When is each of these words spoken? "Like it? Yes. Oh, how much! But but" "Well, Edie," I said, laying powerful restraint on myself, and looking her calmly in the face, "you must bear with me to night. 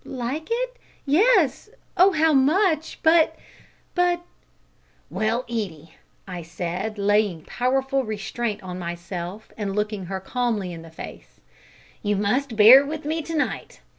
"Like 0.03 0.47
it? 0.49 0.77
Yes. 1.05 1.69
Oh, 1.95 2.13
how 2.13 2.33
much! 2.33 2.97
But 3.03 3.35
but" 3.93 4.21
"Well, 5.11 5.41
Edie," 5.47 5.93
I 6.27 6.41
said, 6.41 6.97
laying 6.97 7.45
powerful 7.45 8.03
restraint 8.03 8.63
on 8.63 8.79
myself, 8.79 9.51
and 9.57 9.75
looking 9.75 10.05
her 10.07 10.19
calmly 10.19 10.73
in 10.73 10.81
the 10.81 10.89
face, 10.89 11.39
"you 12.01 12.15
must 12.15 12.55
bear 12.55 12.83
with 12.83 13.05
me 13.05 13.21
to 13.21 13.35
night. 13.35 13.81